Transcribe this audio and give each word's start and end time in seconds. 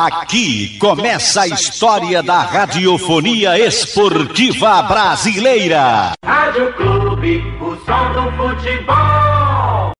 Aqui 0.00 0.78
começa 0.78 1.40
a 1.40 1.48
história 1.48 2.22
da 2.22 2.38
radiofonia 2.38 3.58
esportiva 3.58 4.80
brasileira. 4.82 6.12
Rádio 6.24 6.72
Clube, 6.74 7.42
o 7.60 7.74
som 7.84 8.12
do 8.12 8.30
futebol. 8.36 9.27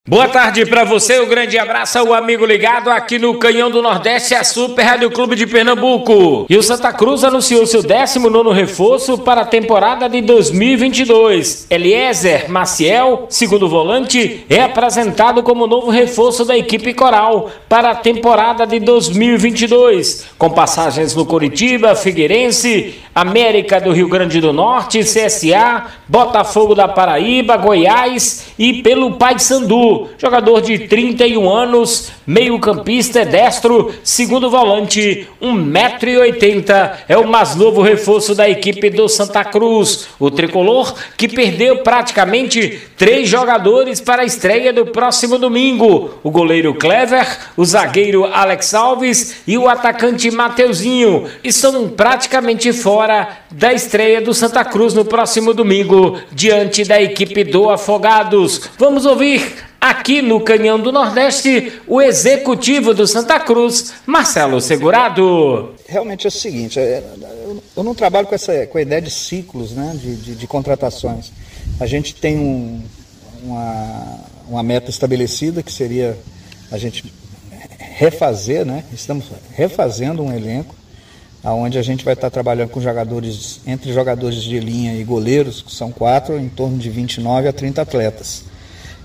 Boa 0.07 0.27
tarde 0.27 0.65
para 0.65 0.83
você, 0.83 1.19
um 1.19 1.27
grande 1.27 1.55
abraço 1.59 1.99
ao 1.99 2.15
amigo 2.15 2.43
ligado 2.43 2.89
aqui 2.89 3.19
no 3.19 3.37
Canhão 3.37 3.69
do 3.69 3.79
Nordeste, 3.79 4.33
a 4.33 4.43
Super 4.43 4.81
Rádio 4.81 5.11
Clube 5.11 5.35
de 5.35 5.45
Pernambuco. 5.45 6.47
E 6.49 6.57
o 6.57 6.63
Santa 6.63 6.91
Cruz 6.91 7.23
anunciou 7.23 7.63
seu 7.67 7.83
19 7.83 8.51
reforço 8.51 9.19
para 9.19 9.41
a 9.41 9.45
temporada 9.45 10.09
de 10.09 10.19
2022. 10.21 11.67
Eliezer 11.69 12.49
Maciel, 12.49 13.27
segundo 13.29 13.69
volante, 13.69 14.43
é 14.49 14.63
apresentado 14.63 15.43
como 15.43 15.67
novo 15.67 15.91
reforço 15.91 16.43
da 16.43 16.57
equipe 16.57 16.91
coral 16.91 17.51
para 17.69 17.91
a 17.91 17.95
temporada 17.95 18.65
de 18.65 18.79
2022, 18.79 20.25
com 20.39 20.49
passagens 20.49 21.13
no 21.13 21.23
Curitiba, 21.23 21.93
Figueirense, 21.93 22.95
América 23.13 23.79
do 23.79 23.91
Rio 23.91 24.09
Grande 24.09 24.41
do 24.41 24.51
Norte, 24.51 25.01
CSA, 25.01 25.85
Botafogo 26.09 26.73
da 26.73 26.87
Paraíba, 26.87 27.55
Goiás 27.55 28.47
e 28.57 28.81
pelo 28.81 29.13
Paysandu. 29.13 30.09
Jogador 30.17 30.59
de 30.59 30.87
31 30.87 31.47
anos, 31.47 32.11
meio-campista 32.25 33.19
é 33.19 33.25
destro, 33.25 33.93
segundo 34.03 34.49
volante, 34.49 35.27
1,80m. 35.39 36.91
É 37.07 37.15
o 37.15 37.27
mais 37.27 37.55
novo 37.55 37.83
reforço 37.83 38.33
da 38.33 38.49
equipe 38.49 38.89
do 38.89 39.07
Santa 39.07 39.45
Cruz. 39.45 40.07
O 40.19 40.31
tricolor 40.31 40.95
que 41.15 41.27
perdeu 41.27 41.83
praticamente 41.83 42.81
três 42.97 43.29
jogadores 43.29 44.01
para 44.01 44.23
a 44.23 44.25
estreia 44.25 44.73
do 44.73 44.87
próximo 44.87 45.37
domingo: 45.37 46.15
o 46.23 46.31
goleiro 46.31 46.73
Clever, 46.73 47.27
o 47.55 47.63
zagueiro 47.63 48.25
Alex 48.25 48.73
Alves 48.73 49.43
e 49.47 49.57
o 49.57 49.69
atacante 49.69 50.31
Mateuzinho. 50.31 51.25
Estão 51.43 51.87
praticamente 51.89 52.73
fora 52.73 53.37
da 53.51 53.73
estreia 53.73 54.21
do 54.21 54.33
Santa 54.33 54.65
Cruz 54.65 54.93
no 54.93 55.05
próximo 55.05 55.53
domingo, 55.53 55.98
diante 56.31 56.83
da 56.83 57.01
equipe 57.01 57.43
do 57.43 57.69
Afogados. 57.69 58.69
Vamos 58.77 59.05
ouvir 59.05 59.69
Aqui 59.81 60.21
no 60.21 60.41
Canhão 60.41 60.77
do 60.77 60.91
Nordeste, 60.91 61.81
o 61.87 62.01
executivo 62.01 62.93
do 62.93 63.07
Santa 63.07 63.39
Cruz, 63.39 63.93
Marcelo 64.05 64.59
Segurado. 64.59 65.73
Realmente 65.87 66.27
é 66.27 66.27
o 66.27 66.31
seguinte, 66.31 66.77
é, 66.77 67.01
eu 67.77 67.81
não 67.81 67.95
trabalho 67.95 68.27
com, 68.27 68.35
essa, 68.35 68.67
com 68.67 68.77
a 68.77 68.81
ideia 68.81 69.01
de 69.01 69.09
ciclos 69.09 69.71
né, 69.71 69.95
de, 69.95 70.17
de, 70.17 70.35
de 70.35 70.47
contratações. 70.47 71.31
A 71.79 71.85
gente 71.85 72.13
tem 72.13 72.37
um, 72.37 72.83
uma, 73.41 74.19
uma 74.49 74.63
meta 74.63 74.89
estabelecida 74.89 75.63
que 75.63 75.71
seria 75.71 76.17
a 76.69 76.77
gente 76.77 77.05
refazer, 77.77 78.65
né? 78.65 78.83
Estamos 78.93 79.27
refazendo 79.55 80.21
um 80.21 80.35
elenco 80.35 80.75
onde 81.43 81.77
a 81.77 81.81
gente 81.81 82.03
vai 82.03 82.13
estar 82.13 82.29
trabalhando 82.29 82.69
com 82.69 82.81
jogadores, 82.81 83.61
entre 83.65 83.93
jogadores 83.93 84.41
de 84.43 84.59
linha 84.59 84.95
e 84.95 85.03
goleiros, 85.03 85.61
que 85.61 85.73
são 85.73 85.91
quatro, 85.91 86.37
em 86.37 86.49
torno 86.49 86.77
de 86.77 86.89
29 86.89 87.47
a 87.47 87.53
30 87.53 87.81
atletas. 87.81 88.43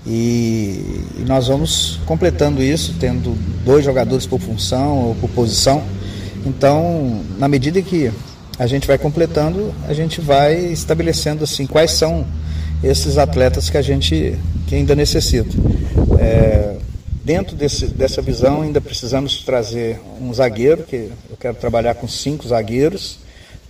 E, 0.05 1.01
e, 1.17 1.25
nós 1.27 1.47
vamos 1.47 1.99
completando 2.05 2.61
isso, 2.61 2.95
tendo 2.99 3.35
dois 3.63 3.83
jogadores 3.83 4.27
por 4.27 4.39
função 4.39 5.07
ou 5.07 5.15
por 5.15 5.29
posição. 5.31 5.83
Então, 6.45 7.21
na 7.39 7.47
medida 7.47 7.81
que 7.81 8.11
a 8.59 8.67
gente 8.67 8.85
vai 8.85 8.97
completando, 8.97 9.73
a 9.87 9.93
gente 9.93 10.21
vai 10.21 10.55
estabelecendo 10.57 11.43
assim 11.43 11.65
quais 11.65 11.91
são 11.91 12.25
esses 12.83 13.17
atletas 13.17 13.69
que 13.69 13.77
a 13.77 13.81
gente 13.81 14.37
que 14.67 14.75
ainda 14.75 14.95
necessita. 14.95 15.55
É, 16.19 16.75
dentro 17.25 17.55
desse, 17.55 17.87
dessa 17.87 18.21
visão, 18.21 18.61
ainda 18.61 18.79
precisamos 18.79 19.43
trazer 19.43 19.99
um 20.21 20.31
zagueiro, 20.31 20.83
que 20.83 21.11
eu 21.27 21.35
quero 21.39 21.55
trabalhar 21.55 21.95
com 21.95 22.07
cinco 22.07 22.47
zagueiros, 22.47 23.17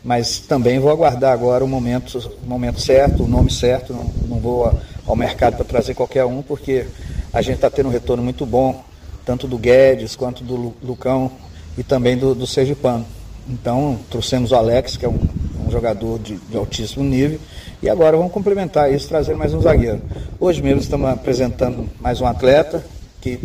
mas 0.03 0.39
também 0.39 0.77
vou 0.77 0.91
aguardar 0.91 1.31
agora 1.31 1.63
o 1.63 1.67
momento, 1.67 2.19
o 2.43 2.47
momento 2.47 2.81
certo, 2.81 3.23
o 3.23 3.27
nome 3.27 3.49
certo, 3.49 3.93
não, 3.93 4.11
não 4.27 4.39
vou 4.39 4.77
ao 5.07 5.15
mercado 5.15 5.55
para 5.55 5.63
trazer 5.63 5.93
qualquer 5.93 6.25
um, 6.25 6.41
porque 6.41 6.85
a 7.31 7.41
gente 7.41 7.55
está 7.55 7.69
tendo 7.69 7.87
um 7.87 7.91
retorno 7.91 8.21
muito 8.21 8.45
bom, 8.45 8.83
tanto 9.23 9.47
do 9.47 9.57
Guedes 9.57 10.17
quanto 10.17 10.43
do 10.43 10.73
Lucão 10.83 11.31
e 11.77 11.83
também 11.83 12.17
do, 12.17 12.35
do 12.35 12.45
Sergipano. 12.45 13.05
Então, 13.47 13.97
trouxemos 14.09 14.51
o 14.51 14.55
Alex, 14.55 14.97
que 14.97 15.05
é 15.05 15.09
um, 15.09 15.19
um 15.65 15.71
jogador 15.71 16.19
de, 16.19 16.35
de, 16.35 16.57
altíssimo 16.57 17.05
nível, 17.05 17.39
e 17.81 17.89
agora 17.89 18.17
vamos 18.17 18.33
complementar 18.33 18.91
isso, 18.91 19.07
trazer 19.07 19.33
mais 19.33 19.53
um 19.53 19.61
zagueiro. 19.61 20.01
Hoje 20.39 20.61
mesmo 20.61 20.81
estamos 20.81 21.09
apresentando 21.09 21.89
mais 22.01 22.19
um 22.19 22.25
atleta 22.25 22.83
que 23.25 23.39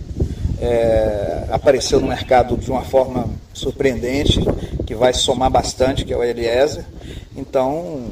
é, 0.60 1.46
apareceu 1.50 1.98
no 2.00 2.06
mercado 2.06 2.54
de 2.58 2.70
uma 2.70 2.82
forma 2.82 3.26
surpreendente, 3.54 4.38
que 4.86 4.94
vai 4.94 5.14
somar 5.14 5.48
bastante, 5.48 6.04
que 6.04 6.12
é 6.12 6.16
o 6.16 6.22
Eliezer. 6.22 6.84
Então, 7.34 8.04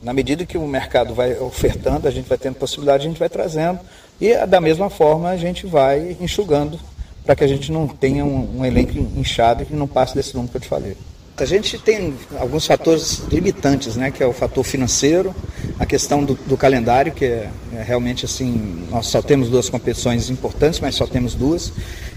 na 0.00 0.12
medida 0.12 0.46
que 0.46 0.56
o 0.56 0.64
mercado 0.64 1.12
vai 1.14 1.36
ofertando, 1.36 2.06
a 2.06 2.10
gente 2.12 2.28
vai 2.28 2.38
tendo 2.38 2.54
possibilidade, 2.54 3.04
a 3.04 3.08
gente 3.08 3.18
vai 3.18 3.28
trazendo. 3.28 3.80
E 4.20 4.32
da 4.46 4.60
mesma 4.60 4.88
forma 4.88 5.28
a 5.30 5.36
gente 5.36 5.66
vai 5.66 6.16
enxugando 6.20 6.78
para 7.24 7.34
que 7.34 7.42
a 7.42 7.48
gente 7.48 7.72
não 7.72 7.88
tenha 7.88 8.24
um, 8.24 8.60
um 8.60 8.64
elenco 8.64 8.96
inchado 9.16 9.64
e 9.64 9.66
que 9.66 9.74
não 9.74 9.88
passe 9.88 10.14
desse 10.14 10.36
número 10.36 10.52
que 10.52 10.56
eu 10.58 10.60
te 10.60 10.68
falei. 10.68 10.96
A 11.36 11.44
gente 11.44 11.78
tem 11.78 12.14
alguns 12.38 12.64
fatores 12.64 13.22
limitantes, 13.30 13.96
né, 13.96 14.10
que 14.10 14.22
é 14.22 14.26
o 14.26 14.32
fator 14.32 14.64
financeiro, 14.64 15.34
a 15.78 15.86
questão 15.86 16.24
do, 16.24 16.34
do 16.34 16.56
calendário, 16.56 17.12
que 17.12 17.24
é, 17.24 17.48
é, 17.78 17.82
realmente 17.82 18.24
assim, 18.24 18.86
nós 18.90 19.06
só 19.06 19.22
temos 19.22 19.48
duas 19.48 19.68
competições 19.68 20.30
importantes, 20.30 20.80
mas 20.80 20.94
só 20.94 21.06
temos 21.06 21.34
duas, 21.34 21.72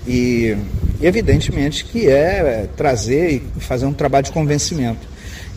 e 0.08 0.58
evidentemente 1.02 1.86
que 1.86 2.08
é, 2.08 2.68
trazer 2.76 3.32
e 3.32 3.60
fazer 3.60 3.86
um 3.86 3.94
trabalho 3.94 4.26
de 4.26 4.32
convencimento. 4.32 5.08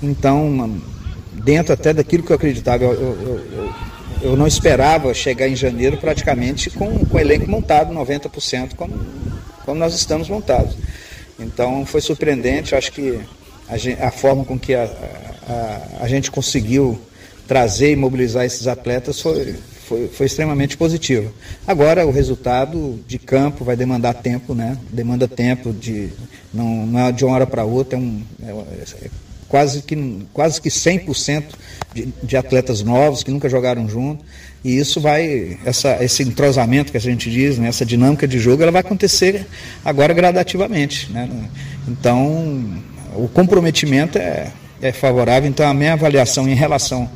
Então, 0.02 0.80
dentro 1.32 1.72
até 1.72 1.92
daquilo 1.92 2.22
que 2.22 2.30
eu 2.30 2.36
acreditava. 2.36 2.84
Eu, 2.84 2.92
eu, 2.92 3.38
eu, 3.52 3.74
eu 4.22 4.36
não 4.36 4.46
esperava 4.46 5.12
chegar 5.12 5.48
em 5.48 5.56
janeiro 5.56 5.98
praticamente 5.98 6.70
com, 6.70 7.04
com 7.04 7.16
o 7.16 7.20
elenco 7.20 7.50
montado 7.50 7.92
90% 7.92 8.74
como, 8.74 8.94
como 9.64 9.78
nós 9.78 9.94
estamos 9.94 10.28
montados. 10.28 10.74
Então 11.38 11.84
foi 11.84 12.00
surpreendente, 12.00 12.74
acho 12.74 12.92
que 12.92 13.20
a, 13.68 14.06
a 14.06 14.10
forma 14.10 14.44
com 14.44 14.58
que 14.58 14.74
a, 14.74 14.84
a, 15.46 16.04
a, 16.04 16.08
gente 16.08 16.30
conseguiu 16.30 16.98
trazer 17.46 17.92
e 17.92 17.96
mobilizar 17.96 18.44
esses 18.44 18.66
atletas 18.66 19.20
foi, 19.20 19.56
foi, 19.86 20.08
foi 20.08 20.26
extremamente 20.26 20.76
positiva. 20.76 21.30
Agora 21.66 22.06
o 22.06 22.10
resultado 22.10 22.98
de 23.06 23.18
campo 23.18 23.64
vai 23.64 23.76
demandar 23.76 24.14
tempo, 24.14 24.54
né? 24.54 24.76
Demanda 24.90 25.28
tempo 25.28 25.72
de 25.72 26.10
não, 26.52 26.86
não 26.86 27.00
é 27.00 27.12
de 27.12 27.24
uma 27.24 27.34
hora 27.34 27.46
para 27.46 27.64
outra, 27.64 27.98
é, 27.98 28.00
um, 28.00 28.22
é, 28.42 28.50
é 28.50 29.10
quase 29.48 29.82
que, 29.82 30.26
quase 30.32 30.60
que 30.60 30.68
100% 30.68 31.44
de, 31.94 32.08
de 32.22 32.36
atletas 32.36 32.82
novos 32.82 33.22
que 33.22 33.30
nunca 33.30 33.48
jogaram 33.48 33.88
junto. 33.88 34.24
E 34.64 34.78
isso 34.78 35.00
vai, 35.00 35.58
essa, 35.64 36.02
esse 36.02 36.22
entrosamento 36.22 36.90
que 36.90 36.96
a 36.96 37.00
gente 37.00 37.30
diz, 37.30 37.58
né, 37.58 37.68
essa 37.68 37.84
dinâmica 37.84 38.26
de 38.26 38.38
jogo, 38.38 38.62
ela 38.62 38.72
vai 38.72 38.80
acontecer 38.80 39.46
agora 39.84 40.14
gradativamente. 40.14 41.12
Né? 41.12 41.28
Então, 41.86 42.82
o 43.14 43.28
comprometimento 43.28 44.16
é, 44.16 44.50
é 44.80 44.90
favorável. 44.90 45.48
Então, 45.48 45.68
a 45.68 45.74
minha 45.74 45.92
avaliação 45.92 46.48
em 46.48 46.54
relação 46.54 47.08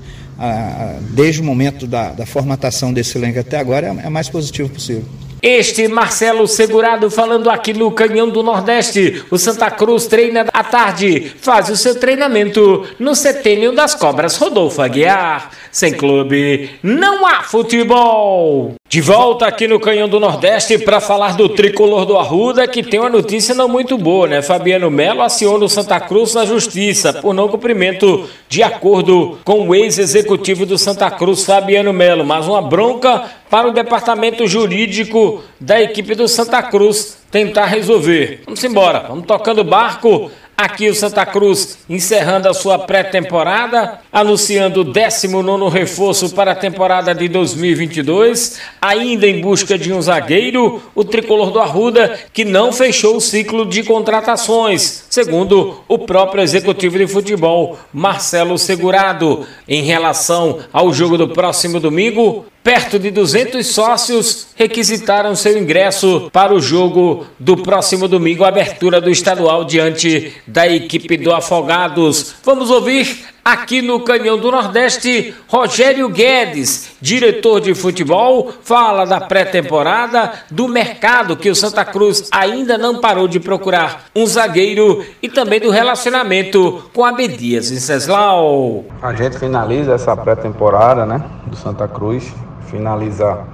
desde 1.10 1.41
o 1.41 1.44
momento 1.44 1.87
da, 1.87 2.10
da 2.10 2.26
formatação 2.26 2.93
desse 2.93 3.19
elenco 3.19 3.38
até 3.41 3.59
agora 3.59 3.88
é, 3.88 4.06
é 4.06 4.09
mais 4.09 4.28
positivo 4.28 4.69
possível. 4.69 5.04
Este 5.41 5.87
Marcelo 5.87 6.49
Segurado 6.49 7.09
falando 7.10 7.49
aqui 7.49 7.72
no 7.72 7.93
Canhão 7.93 8.28
do 8.28 8.43
Nordeste. 8.43 9.22
O 9.31 9.38
Santa 9.38 9.71
Cruz 9.71 10.06
treina 10.06 10.47
à 10.53 10.65
tarde. 10.65 11.32
Faz 11.41 11.69
o 11.69 11.76
seu 11.76 11.94
treinamento 11.94 12.84
no 12.99 13.15
Setênio 13.15 13.72
das 13.72 13.94
Cobras 13.94 14.37
Rodolfo 14.37 14.82
Aguiar. 14.82 15.50
Sem 15.71 15.93
clube, 15.93 16.70
não 16.82 17.25
há 17.25 17.43
futebol. 17.43 18.75
De 18.88 19.03
volta 19.03 19.47
aqui 19.47 19.69
no 19.69 19.78
Canhão 19.78 20.09
do 20.09 20.19
Nordeste 20.19 20.78
para 20.78 20.99
falar 20.99 21.37
do 21.37 21.47
tricolor 21.50 22.06
do 22.06 22.16
Arruda, 22.16 22.66
que 22.66 22.82
tem 22.82 22.99
uma 22.99 23.10
notícia 23.10 23.54
não 23.54 23.69
muito 23.69 23.99
boa, 23.99 24.26
né? 24.26 24.41
Fabiano 24.41 24.91
Melo 24.91 25.21
aciona 25.21 25.62
o 25.62 25.69
Santa 25.69 26.00
Cruz 26.00 26.32
na 26.32 26.46
justiça 26.46 27.12
por 27.12 27.35
não 27.35 27.49
cumprimento 27.49 28.26
de 28.49 28.62
acordo 28.62 29.38
com 29.44 29.69
o 29.69 29.75
ex-executivo 29.75 30.64
do 30.64 30.79
Santa 30.79 31.11
Cruz, 31.11 31.44
Fabiano 31.44 31.93
Melo. 31.93 32.25
Mas 32.25 32.49
uma 32.49 32.62
bronca 32.62 33.25
para 33.50 33.69
o 33.69 33.73
departamento 33.73 34.46
jurídico 34.46 35.43
da 35.61 35.79
equipe 35.82 36.14
do 36.14 36.26
Santa 36.26 36.62
Cruz 36.62 37.19
tentar 37.31 37.67
resolver. 37.67 38.41
Vamos 38.46 38.64
embora, 38.64 39.00
vamos 39.06 39.26
tocando 39.26 39.61
o 39.61 39.64
barco. 39.64 40.31
Aqui 40.58 40.88
o 40.88 40.94
Santa 40.94 41.25
Cruz 41.25 41.78
encerrando 41.88 42.49
a 42.49 42.52
sua 42.52 42.81
pré-temporada, 42.81 44.00
anunciando 44.12 44.81
o 44.81 44.84
19 44.84 45.69
reforço 45.69 46.31
para 46.31 46.50
a 46.50 46.56
temporada 46.56 47.14
de 47.14 47.28
2022, 47.28 48.58
ainda 48.82 49.28
em 49.28 49.40
busca 49.40 49.78
de 49.78 49.93
um 49.93 50.02
zagueiro, 50.02 50.82
o 50.96 51.05
tricolor 51.05 51.52
do 51.52 51.60
Arruda, 51.60 52.19
que 52.32 52.44
não 52.44 52.72
fechou 52.72 53.19
o 53.19 53.20
ciclo 53.20 53.64
de 53.64 53.84
contratações. 53.84 55.05
Segundo 55.25 55.81
o 55.88 55.99
próprio 55.99 56.43
executivo 56.44 56.97
de 56.97 57.09
futebol, 57.09 57.76
Marcelo 57.93 58.56
Segurado. 58.56 59.44
Em 59.67 59.82
relação 59.82 60.61
ao 60.73 60.93
jogo 60.93 61.19
do 61.19 61.29
próximo 61.29 61.81
domingo, 61.81 62.47
Perto 62.69 62.99
de 62.99 63.11
200 63.11 63.67
sócios 63.67 64.49
requisitaram 64.55 65.35
seu 65.35 65.56
ingresso 65.56 66.29
para 66.31 66.53
o 66.53 66.61
jogo 66.61 67.25
do 67.38 67.56
próximo 67.56 68.06
domingo, 68.06 68.44
abertura 68.44 69.00
do 69.00 69.09
estadual 69.09 69.65
diante 69.65 70.35
da 70.47 70.69
equipe 70.69 71.17
do 71.17 71.32
Afogados. 71.32 72.35
Vamos 72.44 72.69
ouvir 72.69 73.25
aqui 73.53 73.81
no 73.81 74.00
Canhão 74.00 74.39
do 74.39 74.50
Nordeste 74.50 75.35
Rogério 75.49 76.06
Guedes, 76.11 76.95
diretor 77.00 77.61
de 77.61 77.75
futebol, 77.75 78.53
fala 78.62 79.06
da 79.06 79.23
pré-temporada, 79.23 80.33
do 80.50 80.69
mercado 80.69 81.35
que 81.35 81.49
o 81.49 81.55
Santa 81.55 81.83
Cruz 81.83 82.29
ainda 82.31 82.77
não 82.77 83.00
parou 83.00 83.27
de 83.27 83.41
procurar 83.41 84.05
um 84.15 84.27
zagueiro 84.27 85.03
e 85.23 85.31
também 85.31 85.61
do 85.61 85.71
relacionamento 85.71 86.91
com 86.93 87.06
a 87.06 87.12
Bedias 87.12 87.71
em 87.71 87.81
Ceslau. 87.81 88.85
A 89.00 89.15
gente 89.15 89.39
finaliza 89.39 89.94
essa 89.94 90.15
pré-temporada, 90.15 91.06
né, 91.06 91.25
do 91.47 91.56
Santa 91.56 91.89
Cruz 91.89 92.31
finalizar 92.67 93.47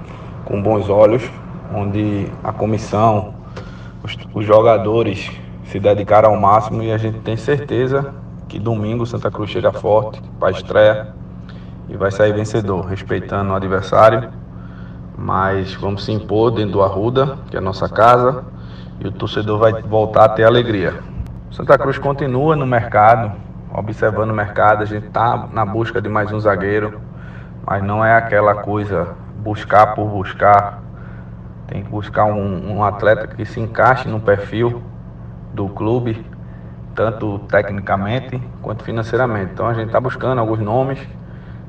com 0.43 0.61
bons 0.61 0.89
olhos, 0.89 1.23
onde 1.73 2.27
a 2.43 2.51
comissão, 2.51 3.33
os 4.33 4.45
jogadores 4.45 5.31
se 5.71 5.79
dedicaram 5.79 6.31
ao 6.31 6.37
máximo 6.39 6.83
e 6.83 6.91
a 6.91 6.97
gente 6.97 7.19
tem 7.19 7.37
certeza 7.37 8.13
que 8.47 8.59
domingo 8.59 9.05
Santa 9.05 9.31
Cruz 9.31 9.49
chega 9.49 9.71
forte 9.71 10.21
para 10.39 10.49
a 10.49 10.51
estreia 10.51 11.07
e 11.89 11.95
vai 11.97 12.11
sair 12.11 12.33
vencedor, 12.33 12.85
respeitando 12.85 13.51
o 13.51 13.55
adversário, 13.55 14.29
mas 15.17 15.73
vamos 15.75 16.03
se 16.03 16.11
impor 16.11 16.51
dentro 16.51 16.73
do 16.73 16.81
Arruda, 16.81 17.37
que 17.49 17.55
é 17.55 17.59
a 17.59 17.61
nossa 17.61 17.87
casa, 17.87 18.43
e 18.99 19.07
o 19.07 19.11
torcedor 19.11 19.59
vai 19.59 19.81
voltar 19.81 20.25
a 20.25 20.29
ter 20.29 20.43
alegria. 20.43 20.95
Santa 21.51 21.77
Cruz 21.77 21.97
continua 21.97 22.55
no 22.55 22.65
mercado, 22.65 23.31
observando 23.73 24.31
o 24.31 24.33
mercado, 24.33 24.83
a 24.83 24.85
gente 24.85 25.07
está 25.07 25.47
na 25.51 25.65
busca 25.65 26.01
de 26.01 26.09
mais 26.09 26.31
um 26.31 26.39
zagueiro, 26.39 26.99
mas 27.65 27.83
não 27.83 28.03
é 28.03 28.15
aquela 28.15 28.55
coisa 28.55 29.15
buscar 29.37 29.95
por 29.95 30.07
buscar. 30.07 30.81
Tem 31.67 31.83
que 31.83 31.89
buscar 31.89 32.25
um, 32.25 32.75
um 32.75 32.83
atleta 32.83 33.27
que 33.27 33.45
se 33.45 33.59
encaixe 33.59 34.07
no 34.07 34.19
perfil 34.19 34.81
do 35.53 35.67
clube, 35.69 36.25
tanto 36.95 37.39
tecnicamente 37.39 38.41
quanto 38.61 38.83
financeiramente. 38.83 39.51
Então 39.53 39.67
a 39.67 39.73
gente 39.73 39.87
está 39.87 39.99
buscando 39.99 40.39
alguns 40.39 40.59
nomes, 40.59 40.99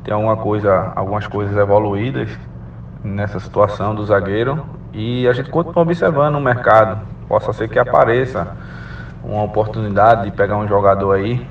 tem 0.04 0.14
alguma 0.14 0.36
coisa, 0.36 0.92
algumas 0.94 1.26
coisas 1.26 1.56
evoluídas 1.56 2.30
nessa 3.02 3.40
situação 3.40 3.94
do 3.94 4.04
zagueiro 4.06 4.64
e 4.92 5.26
a 5.28 5.32
gente 5.32 5.50
continua 5.50 5.82
observando 5.82 6.36
o 6.36 6.40
mercado. 6.40 7.00
Possa 7.28 7.52
ser 7.52 7.68
que 7.68 7.78
apareça 7.78 8.56
uma 9.22 9.42
oportunidade 9.42 10.24
de 10.24 10.30
pegar 10.30 10.56
um 10.56 10.68
jogador 10.68 11.12
aí 11.12 11.46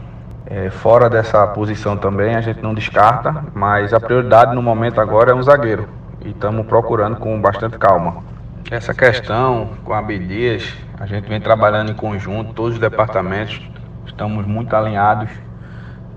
é, 0.47 0.69
fora 0.69 1.09
dessa 1.09 1.45
posição 1.47 1.97
também 1.97 2.35
a 2.35 2.41
gente 2.41 2.61
não 2.61 2.73
descarta, 2.73 3.45
mas 3.53 3.93
a 3.93 3.99
prioridade 3.99 4.53
no 4.53 4.61
momento 4.61 5.01
agora 5.01 5.31
é 5.31 5.35
um 5.35 5.41
zagueiro 5.41 5.89
e 6.23 6.29
estamos 6.29 6.65
procurando 6.67 7.17
com 7.17 7.39
bastante 7.41 7.77
calma. 7.77 8.23
Essa 8.71 8.95
questão 8.95 9.77
com 9.83 9.93
a 9.93 9.99
Abdias, 9.99 10.73
a 10.99 11.05
gente 11.05 11.29
vem 11.29 11.39
trabalhando 11.39 11.91
em 11.91 11.93
conjunto, 11.93 12.51
todos 12.51 12.73
os 12.73 12.79
departamentos 12.79 13.61
estamos 14.07 14.43
muito 14.47 14.75
alinhados. 14.75 15.29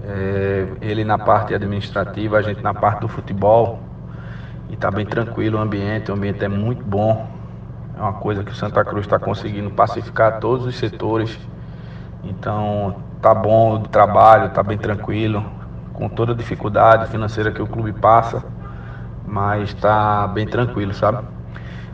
É, 0.02 0.66
ele 0.80 1.04
na 1.04 1.18
parte 1.18 1.54
administrativa, 1.54 2.38
a 2.38 2.42
gente 2.42 2.62
na 2.62 2.72
parte 2.72 3.00
do 3.00 3.08
futebol 3.08 3.80
e 4.70 4.74
está 4.74 4.90
bem 4.90 5.04
tranquilo 5.04 5.58
o 5.58 5.60
ambiente, 5.60 6.10
o 6.10 6.14
ambiente 6.14 6.42
é 6.42 6.48
muito 6.48 6.82
bom. 6.82 7.28
É 7.98 8.00
uma 8.00 8.14
coisa 8.14 8.42
que 8.42 8.50
o 8.50 8.54
Santa 8.54 8.82
Cruz 8.82 9.04
está 9.04 9.18
conseguindo 9.18 9.70
pacificar 9.70 10.40
todos 10.40 10.64
os 10.64 10.74
setores. 10.74 11.38
Então 12.24 12.96
tá 13.20 13.34
bom 13.34 13.74
o 13.74 13.80
trabalho, 13.80 14.48
tá 14.48 14.62
bem 14.62 14.78
tranquilo, 14.78 15.44
com 15.92 16.08
toda 16.08 16.32
a 16.32 16.34
dificuldade 16.34 17.10
financeira 17.10 17.52
que 17.52 17.60
o 17.60 17.66
clube 17.66 17.92
passa, 17.92 18.42
mas 19.26 19.74
tá 19.74 20.26
bem 20.28 20.46
tranquilo, 20.46 20.94
sabe? 20.94 21.36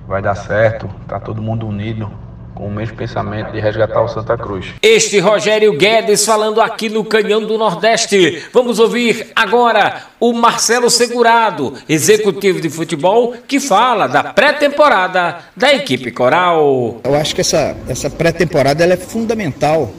Vai 0.06 0.20
dar 0.20 0.34
certo, 0.34 0.88
tá 1.08 1.18
todo 1.18 1.40
mundo 1.40 1.66
unido, 1.66 2.10
com 2.54 2.66
o 2.66 2.70
mesmo 2.70 2.96
pensamento 2.96 3.52
de 3.52 3.58
resgatar 3.58 4.02
o 4.02 4.08
Santa 4.08 4.36
Cruz. 4.36 4.66
Este 4.82 5.18
Rogério 5.18 5.76
Guedes 5.76 6.24
falando 6.24 6.60
aqui 6.60 6.88
no 6.88 7.04
Canhão 7.04 7.44
do 7.44 7.58
Nordeste. 7.58 8.44
Vamos 8.52 8.78
ouvir 8.78 9.32
agora 9.34 10.02
o 10.20 10.32
Marcelo 10.32 10.90
Segurado, 10.90 11.72
executivo 11.88 12.60
de 12.60 12.68
futebol, 12.68 13.34
que 13.48 13.58
fala 13.58 14.06
da 14.06 14.22
pré-temporada 14.22 15.38
da 15.56 15.74
equipe 15.74 16.10
coral. 16.10 17.00
Eu 17.02 17.14
acho 17.14 17.34
que 17.34 17.40
essa, 17.40 17.74
essa 17.88 18.08
pré-temporada 18.10 18.84
é 18.84 18.96
fundamental 18.96 19.90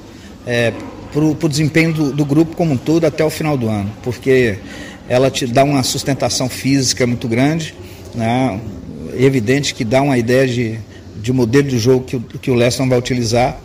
é, 0.45 0.71
para 1.11 1.23
o 1.23 1.49
desempenho 1.49 1.93
do, 1.93 2.11
do, 2.13 2.25
grupo 2.25 2.55
como 2.55 2.73
um 2.73 2.77
todo 2.77 3.05
até 3.05 3.23
o 3.25 3.29
final 3.29 3.57
do 3.57 3.67
ano, 3.67 3.91
porque 4.03 4.59
ela 5.09 5.31
te 5.31 5.47
dá 5.47 5.63
uma 5.63 5.81
sustentação 5.81 6.47
física 6.47 7.07
muito 7.07 7.27
grande, 7.27 7.75
né? 8.13 8.59
Evidente 9.23 9.73
que 9.73 9.83
dá 9.83 10.01
uma 10.01 10.17
ideia 10.17 10.47
de, 10.47 10.79
de 11.21 11.31
modelo 11.31 11.67
de 11.67 11.77
jogo 11.77 12.05
que, 12.05 12.19
que 12.19 12.51
o 12.51 12.55
Leston 12.55 12.89
vai 12.89 12.97
utilizar, 12.97 13.59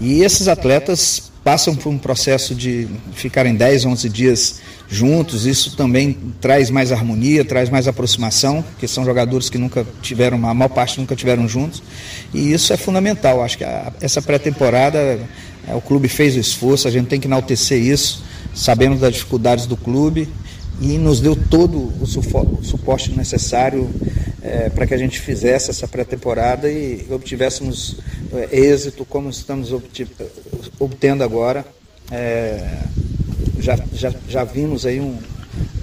e 0.00 0.22
esses 0.22 0.48
atletas 0.48 1.30
passam 1.44 1.74
por 1.74 1.90
um 1.90 1.98
processo 1.98 2.54
de 2.54 2.86
ficarem 3.14 3.54
10, 3.54 3.84
11 3.84 4.08
dias 4.08 4.60
juntos, 4.88 5.46
isso 5.46 5.76
também 5.76 6.16
traz 6.40 6.70
mais 6.70 6.92
harmonia, 6.92 7.44
traz 7.44 7.68
mais 7.68 7.88
aproximação, 7.88 8.62
porque 8.62 8.86
são 8.86 9.04
jogadores 9.04 9.48
que 9.48 9.58
nunca 9.58 9.86
tiveram, 10.00 10.36
a 10.46 10.54
maior 10.54 10.68
parte 10.68 11.00
nunca 11.00 11.16
tiveram 11.16 11.48
juntos, 11.48 11.82
e 12.32 12.52
isso 12.52 12.72
é 12.72 12.76
fundamental. 12.76 13.42
Acho 13.42 13.58
que 13.58 13.64
a, 13.64 13.92
essa 14.00 14.22
pré-temporada 14.22 15.18
é, 15.66 15.74
o 15.74 15.80
clube 15.80 16.08
fez 16.08 16.36
o 16.36 16.38
esforço, 16.38 16.86
a 16.86 16.90
gente 16.90 17.06
tem 17.06 17.18
que 17.18 17.26
enaltecer 17.26 17.80
isso. 17.80 18.22
Sabemos 18.54 19.00
das 19.00 19.14
dificuldades 19.14 19.66
do 19.66 19.76
clube 19.76 20.28
e 20.80 20.98
nos 20.98 21.20
deu 21.20 21.34
todo 21.34 21.92
o 22.00 22.06
suporte 22.06 23.10
necessário 23.12 23.88
é, 24.42 24.68
para 24.70 24.86
que 24.86 24.94
a 24.94 24.98
gente 24.98 25.20
fizesse 25.20 25.70
essa 25.70 25.86
pré-temporada 25.86 26.70
e 26.70 27.06
obtivéssemos 27.10 27.96
é, 28.32 28.48
êxito 28.58 29.04
como 29.04 29.30
estamos 29.30 29.70
obtendo 30.78 31.22
agora. 31.22 31.64
É, 32.10 32.78
já, 33.58 33.78
já, 33.94 34.12
já 34.28 34.44
vimos 34.44 34.84
aí 34.84 35.00
um, 35.00 35.16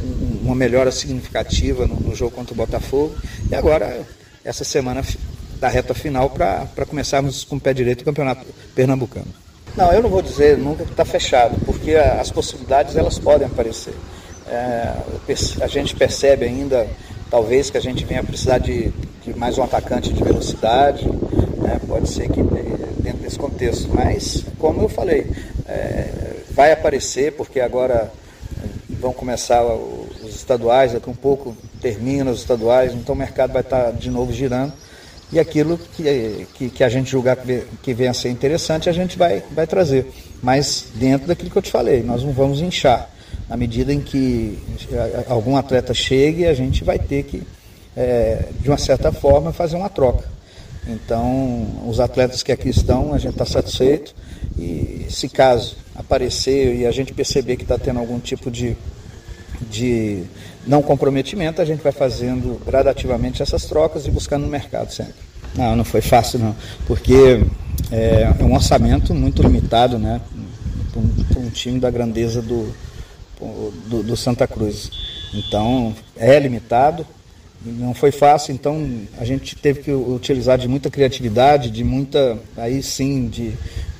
um, 0.03 0.39
uma 0.43 0.55
melhora 0.55 0.91
significativa 0.91 1.87
no, 1.87 1.95
no, 1.95 2.15
jogo 2.15 2.31
contra 2.31 2.53
o 2.53 2.57
Botafogo 2.57 3.15
e 3.49 3.55
agora 3.55 4.05
essa 4.43 4.63
semana 4.63 5.03
da 5.59 5.69
reta 5.69 5.93
final 5.93 6.29
para 6.29 6.85
começarmos 6.87 7.43
com 7.43 7.55
o 7.55 7.59
pé 7.59 7.73
direito 7.73 8.01
o 8.01 8.05
campeonato 8.05 8.45
pernambucano. 8.75 9.27
Não, 9.75 9.91
eu 9.93 10.01
não 10.01 10.09
vou 10.09 10.21
dizer 10.21 10.57
nunca 10.57 10.83
que 10.83 10.91
está 10.91 11.05
fechado, 11.05 11.57
porque 11.65 11.95
as 11.95 12.31
possibilidades 12.31 12.95
elas 12.95 13.17
podem 13.19 13.47
aparecer. 13.47 13.93
É, 14.47 14.93
a 15.61 15.67
gente 15.67 15.95
percebe 15.95 16.45
ainda, 16.45 16.87
talvez, 17.29 17.69
que 17.69 17.77
a 17.77 17.81
gente 17.81 18.03
venha 18.05 18.23
precisar 18.23 18.57
de, 18.57 18.91
de 19.23 19.37
mais 19.37 19.57
um 19.57 19.63
atacante 19.63 20.11
de 20.11 20.23
velocidade, 20.23 21.05
né? 21.57 21.79
pode 21.87 22.09
ser 22.09 22.29
que 22.29 22.41
dentro 23.01 23.19
desse 23.21 23.37
contexto, 23.37 23.89
mas, 23.93 24.43
como 24.57 24.81
eu 24.81 24.89
falei, 24.89 25.27
é, 25.67 26.07
vai 26.51 26.71
aparecer, 26.71 27.33
porque 27.33 27.59
agora 27.59 28.11
vão 28.99 29.13
começar 29.13 29.63
os 29.63 30.35
estaduais, 30.35 30.93
daqui 30.93 31.09
um 31.09 31.15
pouco 31.15 31.55
termina 31.81 32.31
os 32.31 32.39
estaduais, 32.39 32.93
então 32.93 33.15
o 33.15 33.17
mercado 33.17 33.53
vai 33.53 33.61
estar 33.61 33.91
de 33.91 34.09
novo 34.09 34.33
girando 34.33 34.73
e 35.31 35.39
aquilo 35.39 35.77
que, 35.77 36.47
que, 36.55 36.69
que, 36.69 36.83
a 36.83 36.89
gente 36.89 37.11
julgar 37.11 37.37
que 37.83 37.93
venha 37.93 38.11
a 38.11 38.13
ser 38.13 38.29
interessante, 38.29 38.89
a 38.89 38.91
gente 38.91 39.17
vai, 39.17 39.43
vai 39.51 39.67
trazer. 39.67 40.11
Mas 40.41 40.85
dentro 40.95 41.27
daquilo 41.27 41.51
que 41.51 41.57
eu 41.57 41.61
te 41.61 41.71
falei, 41.71 42.01
nós 42.01 42.23
não 42.23 42.31
vamos 42.31 42.61
inchar. 42.61 43.09
Na 43.49 43.57
medida 43.57 43.91
em 43.91 43.99
que 43.99 44.59
algum 45.27 45.57
atleta 45.57 45.93
chegue, 45.93 46.45
a 46.45 46.53
gente 46.53 46.83
vai 46.83 46.99
ter 46.99 47.23
que, 47.23 47.41
é, 47.97 48.45
de 48.61 48.69
uma 48.69 48.77
certa 48.77 49.11
forma, 49.11 49.51
fazer 49.51 49.75
uma 49.75 49.89
troca. 49.89 50.23
Então, 50.87 51.65
os 51.87 51.99
atletas 51.99 52.43
que 52.43 52.51
aqui 52.51 52.69
estão, 52.69 53.13
a 53.13 53.17
gente 53.17 53.31
está 53.31 53.45
satisfeito. 53.45 54.13
E 54.57 55.07
se 55.09 55.27
caso 55.27 55.77
aparecer 55.95 56.75
e 56.75 56.85
a 56.85 56.91
gente 56.91 57.13
perceber 57.13 57.57
que 57.57 57.63
está 57.63 57.77
tendo 57.77 57.99
algum 57.99 58.19
tipo 58.19 58.49
de, 58.49 58.75
de 59.69 60.23
não 60.65 60.81
comprometimento, 60.81 61.61
a 61.61 61.65
gente 61.65 61.81
vai 61.81 61.91
fazendo 61.91 62.59
gradativamente 62.65 63.41
essas 63.41 63.65
trocas 63.65 64.05
e 64.05 64.11
buscando 64.11 64.43
no 64.43 64.49
mercado 64.49 64.91
sempre. 64.91 65.13
Não, 65.55 65.75
não 65.75 65.83
foi 65.83 66.01
fácil 66.01 66.39
não, 66.39 66.55
porque 66.85 67.43
é, 67.91 68.33
é 68.39 68.43
um 68.43 68.53
orçamento 68.53 69.13
muito 69.15 69.41
limitado, 69.41 69.97
né, 69.97 70.21
para 70.91 71.01
um, 71.01 71.45
um, 71.45 71.49
time 71.49 71.79
da 71.79 71.89
grandeza 71.89 72.41
do, 72.41 72.71
do, 73.39 74.03
do 74.03 74.17
Santa 74.17 74.47
Cruz. 74.47 74.89
Então, 75.33 75.95
é 76.17 76.37
limitado, 76.39 77.05
não 77.63 77.93
foi 77.93 78.11
fácil, 78.11 78.53
então 78.53 78.89
a 79.17 79.25
gente 79.25 79.55
teve 79.55 79.81
que 79.81 79.91
utilizar 79.91 80.57
de 80.57 80.67
muita 80.67 80.89
criatividade, 80.89 81.69
de 81.69 81.83
muita, 81.83 82.37
aí 82.55 82.81
sim, 82.81 83.27
de, 83.27 83.53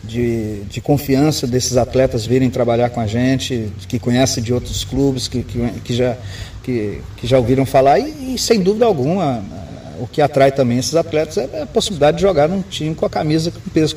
de, 0.04 0.62
de 0.64 0.80
confiança 0.80 1.46
desses 1.46 1.76
atletas 1.76 2.26
virem 2.26 2.50
trabalhar 2.50 2.90
com 2.90 3.02
a 3.02 3.08
gente, 3.08 3.72
que 3.88 4.00
conhecem 4.00 4.42
de 4.42 4.54
outros 4.54 4.86
clubes, 4.86 5.28
que, 5.28 5.44
que, 5.44 5.60
que 5.84 5.94
já 5.94 6.18
que, 6.64 7.02
que 7.18 7.28
já 7.28 7.38
ouviram 7.38 7.66
falar, 7.66 8.00
e, 8.00 8.36
e, 8.36 8.38
sem 8.38 8.62
dúvida 8.62 8.86
alguma, 8.86 9.44
o 10.00 10.08
que 10.08 10.22
atrai 10.22 10.52
também 10.52 10.78
esses 10.78 10.96
atletas 10.96 11.38
é 11.38 11.64
a 11.64 11.66
possibilidade 11.66 12.18
de 12.18 12.22
jogar 12.22 12.48
num 12.48 12.62
time 12.62 12.96
com 12.96 13.06
a 13.06 13.10
camisa 13.10 13.52
com 13.52 13.58
o 13.58 13.72
peso 13.72 13.96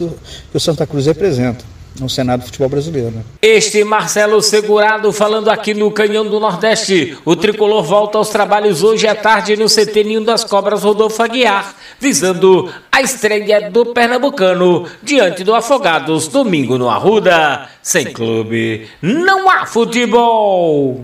que 0.51 0.57
o 0.57 0.61
Santa 0.61 0.87
Cruz 0.87 1.07
representa. 1.07 1.72
No 2.01 2.09
Senado 2.09 2.41
do 2.41 2.47
futebol 2.47 2.69
brasileiro. 2.69 3.11
Né? 3.11 3.23
Este 3.41 3.85
Marcelo 3.85 4.43
Segurado 4.43 5.13
falando 5.13 5.49
aqui 5.49 5.75
no 5.75 5.91
Canhão 5.91 6.27
do 6.27 6.41
Nordeste. 6.41 7.17
O 7.25 7.37
tricolor 7.37 7.83
volta 7.83 8.19
aos 8.19 8.29
trabalhos 8.29 8.83
hoje 8.83 9.07
à 9.07 9.15
tarde 9.15 9.57
no 9.57 9.67
CT 9.67 10.05
Ninho 10.05 10.25
das 10.25 10.45
Cobras 10.45 10.83
Rodolfo 10.83 11.23
Aguiar, 11.23 11.75
visando 11.99 12.73
a 12.91 13.01
estreia 13.01 13.71
do 13.71 13.87
Pernambucano 13.87 14.87
diante 15.03 15.45
do 15.45 15.55
Afogados, 15.55 16.29
domingo 16.29 16.77
no 16.77 16.91
Arruda. 16.91 17.69
Sem 17.83 18.13
clube, 18.13 18.89
não 19.01 19.51
há 19.51 19.67
futebol. 19.67 21.01